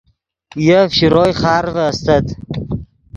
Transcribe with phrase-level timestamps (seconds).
[0.65, 2.25] یف شروئے خارڤے استت